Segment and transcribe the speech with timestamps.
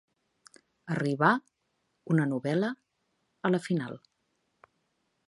[0.93, 1.33] Arribar,
[2.15, 2.71] una novel·la,
[3.51, 4.01] a la final.